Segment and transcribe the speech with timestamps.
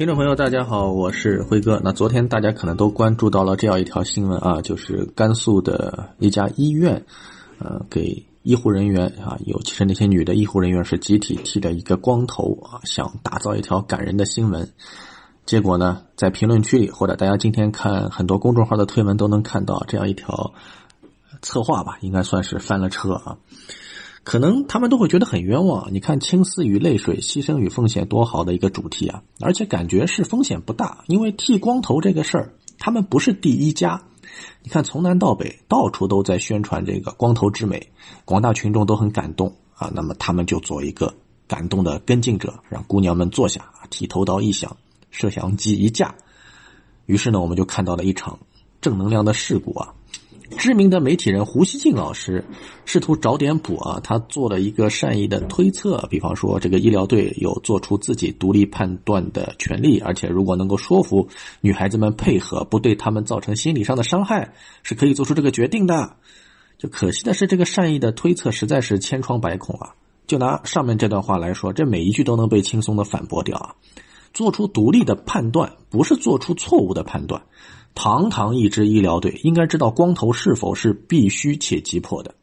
[0.00, 1.78] 听众朋友，大家好，我是辉哥。
[1.84, 7.04] 那昨天大家可能都关注到了这样一条新闻啊，就是甘肃的一家医院，
[7.58, 14.72] 呃，给医护人员啊，尤其是那些女的医护人员是集体剃了一个光头啊，想打造一条感人的新闻。
[15.44, 20.54] 结果呢，在评论区里或者大家今天看很多公众号的推文都能看到这样一条
[21.42, 23.36] 策划吧，应该算是翻了车啊。
[24.22, 25.92] 可能他们都会觉得很冤枉。
[25.92, 29.22] 你看，青丝与泪水，牺牲与奉献，多好的一个主题啊！
[29.40, 34.02] 而且感觉是风险不大，因为剃光头这个事儿，他们不是第一家。
[34.62, 37.90] 你看，从南到北，到处都在宣传这个光头之美，
[38.24, 39.90] 广大群众都很感动啊。
[39.94, 41.14] 那么他们就做一个
[41.48, 44.76] 感动的跟进者，让姑娘们坐下，剃头刀一响，
[45.10, 46.14] 摄像机一架，
[47.06, 48.38] 于是呢，我们就看到了一场
[48.80, 49.94] 正能量的事故啊。
[50.60, 52.44] 知名的媒体人胡锡进老师
[52.84, 61.26] 试图找点补啊，他做了一个善意的推测，比方说这个医疗队有做出自己独立判断的权利，而且如果能够说服
[61.62, 66.16] 女孩子们配合，不对他们造成心理上的伤害，是可以做出这个决定的。
[66.76, 69.94] 就可惜的是，这个善意的推测实在是千疮百孔啊。
[70.26, 73.74] 就拿上面这段话来说，这每一句都能被轻松的反驳掉啊。
[74.34, 77.44] 做出独立的判断，不是做出错误的判断。
[77.94, 82.34] 堂堂一支医疗队，应该知道光头是否是必须且急迫的。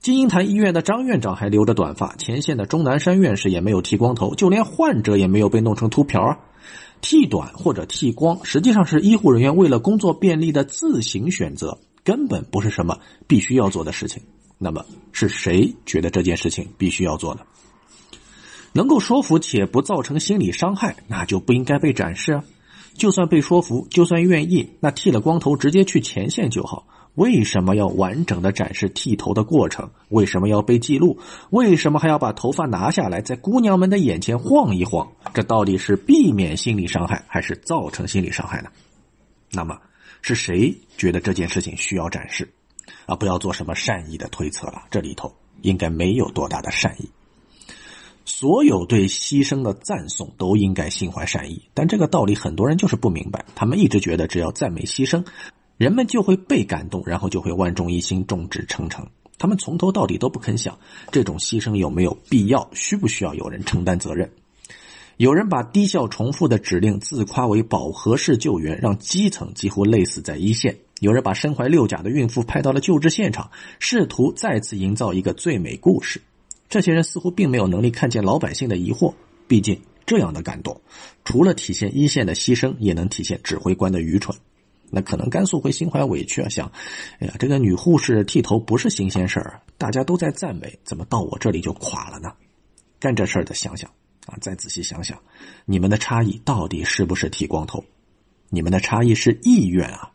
[0.00, 6.38] 金银潭医院的张院长还留着短发，前线的钟南山院士也没有剃光头，就连患者也没有被弄成秃瓢啊。
[7.00, 14.22] 剃短或者剃光，实际上是医护人员为了工作便利的自行选择，根本不是什么必须要做的事情。
[14.58, 17.40] 那么是谁觉得这件事情必须要做呢？
[18.72, 22.44] 能够说服且不造成心理伤害，那就不应该被展示啊。
[22.94, 26.86] 就算被说服，就算愿意，那剃了光头直接去前线就好。
[27.14, 29.90] 为什么要完整的展示剃头的过程？
[30.08, 31.18] 为什么要被记录？
[31.50, 35.12] 为什么还要把头发拿下来，在姑娘们的眼前晃一晃？
[35.34, 38.70] 这到底是避免心理伤害，还是造成心理伤害呢？
[39.50, 39.78] 那么，
[40.22, 42.48] 是谁觉得这件事情需要展示？
[43.04, 47.10] 啊，不要做什么善意的推测了，这里头应该没有多大的善意。
[48.42, 53.44] 所有对牺牲的赞颂都应该心怀善意，但这个道理很多人就是不明白。
[53.54, 55.24] 他们一直觉得只要赞美牺牲，
[55.76, 59.06] 人们就会被感动，然后就会万众一心、众志成城。
[59.38, 60.76] 他们从头到底都不肯想，
[61.12, 64.28] 这种牺牲有没有必要，需不需要有人承担责任？
[65.18, 76.20] 有人把低效重复的指令自夸为饱和式救援，让基层几乎累死在一线；有人把身怀六甲的孕妇派到了救治现场，试图再次营造一个最美故事。
[76.72, 79.12] 这些人似乎并没有能力看见老百姓的疑惑，
[79.46, 80.80] 毕竟这样的感动，
[81.22, 84.34] 除了体现一线的牺牲，也能体现指挥官的愚蠢。
[84.88, 86.72] 那可能甘肃会心怀委屈啊，想，
[87.18, 92.32] 哎呀，这个女护士剃头不是新鲜事儿，大家都在赞美，怎么到我这里就垮了呢？
[92.98, 93.90] 干这事儿的想想
[94.24, 95.20] 啊，再仔细想想，
[95.66, 97.84] 你们的差异到底是不是剃光头？
[98.48, 100.11] 你们的差异是意愿啊。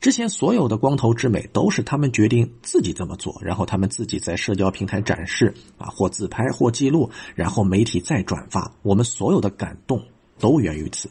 [0.00, 8.72] 之前所有的光头之美都是他们决定自己这么做，然后他们自己在社交平台展示啊，或自拍或记录，然后媒体再转发。
[8.80, 10.02] 我们所有的感动
[10.38, 11.10] 都源于此。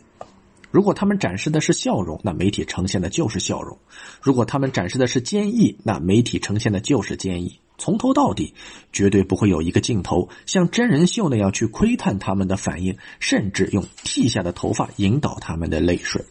[0.71, 3.77] 如果他们展示的是笑容，那媒体呈现的就是笑容；
[4.23, 7.59] 如果他们展示的是坚毅，那媒体呈现的就是坚毅。
[7.77, 8.55] 从头到底，
[8.91, 16.25] 绝对不会有一个镜头像真人秀那样去窥探他们的反应，甚至用剃下的头发引导他们的泪水。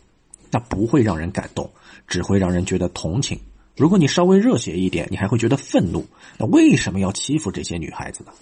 [0.51, 1.71] 那不会让人感动，
[2.07, 3.39] 只会让人觉得同情。
[3.77, 6.07] 如果你稍微热血一点，你还会觉得愤怒。
[6.39, 8.33] 那为什么要欺负这些女孩子呢？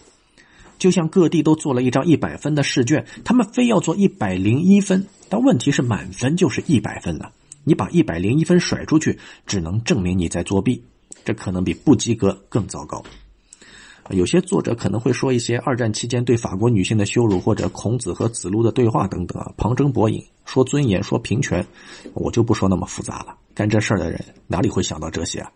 [0.78, 5.06] 就像各地都做了一张一百分的试卷，他们非要做一百零一分。
[5.28, 7.32] 但问题是，满分就是一百分了。
[7.64, 10.84] 你把一百零一分甩出去，只能证明你在作弊，
[11.24, 13.02] 这可能比不及格更糟糕。
[14.10, 21.66] 有些作者可能会说一些二战期间对法国女性的羞辱，或者孔子和子路的对话等等啊，旁征博引，说尊严，说平权，
[22.14, 23.36] 我就不说那么复杂了。
[23.54, 25.50] 干这事儿的人哪里会想到这些啊？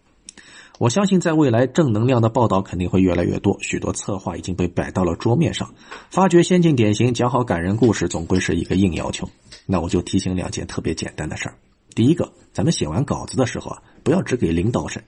[0.79, 5.75] 我相信在未来正能量的报道肯定会越来越多，许多策划已经被摆到了桌面上。
[6.11, 9.29] 发掘先进典型，讲好感人故事，总归是一个硬要求。
[9.67, 11.55] 那我就提醒两件特别简单的事儿。
[11.95, 15.05] 第一个，咱们写完稿子的时候啊，不要只给领导审。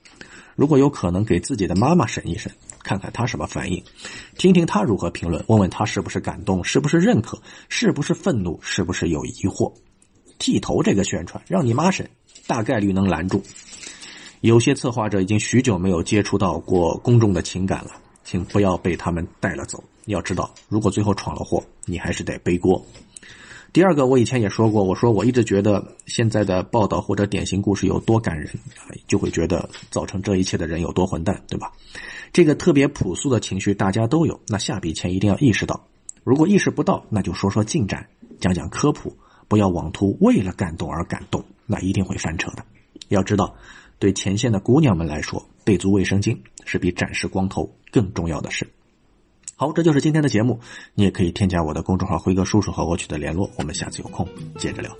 [0.55, 2.51] 如果有可能，给自己的妈妈审一审，
[2.83, 3.83] 看看她什么反应，
[4.37, 9.73] 听听她如何评论，问问她是不是感动，是不是认可，是不是愤怒，是不是有疑惑。
[10.37, 12.09] 剃头这个宣传，让你妈审，
[12.47, 13.43] 大概率能拦住。
[14.41, 17.91] 有些策划者已经许久没有接触到过公众的情感了，
[18.23, 19.83] 请不要被他们带了走。
[20.05, 22.85] 要知道，如果最后闯了祸，你还是得背锅。
[23.73, 28.47] 第二个，我以前也说过，我说我一直觉得现在的报道或者典型故事有多感人，
[29.07, 31.71] 就会觉得造成这一切的人有多混蛋，对吧？
[32.31, 35.87] 这个特别朴素的情绪大家都有，那下笔前一定要意识到。
[36.23, 38.07] 如果意识不到，那就说说进展，
[38.39, 39.17] 讲讲科普，
[39.47, 42.63] 不要妄图为了感动而感动，那一定会翻车的。
[43.07, 43.55] 要知道，
[43.97, 48.67] 对前线的姑娘们来说，备足卫生巾是比展示光头更重要的事。
[49.63, 50.59] 好，这就是今天的节目。
[50.93, 53.49] 你也可以添加我的公众号“辉哥叔叔”和我取得联络。
[53.57, 54.27] 我们下次有空
[54.57, 54.93] 接着聊。